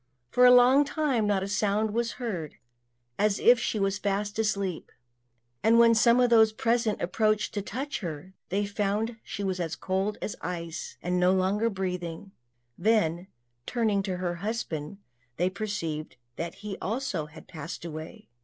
[0.31, 2.55] For a long time not a sound was heard,
[3.19, 4.91] as if she was fast asleep;
[5.61, 9.75] and when some of those present approached to touch her, they found she was as
[9.75, 12.31] cold as ice, and no longer breathing;
[12.79, 13.27] then,
[13.67, 14.97] turning to her husband,
[15.37, 18.27] they perceived that he also had passed away.